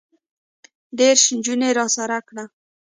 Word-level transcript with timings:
دېرش 0.97 1.23
نجونې 1.37 1.69
راسره 1.77 2.19
کړه. 2.27 2.45